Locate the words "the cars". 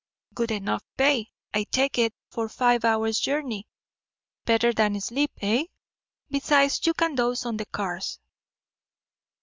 7.57-8.17